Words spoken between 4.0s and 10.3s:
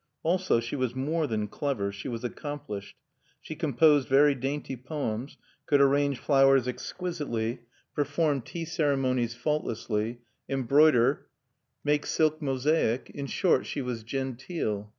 very dainty poems, could arrange flowers exquisitely, perform tea ceremonies faultlessly,